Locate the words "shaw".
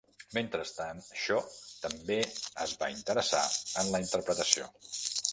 1.23-1.41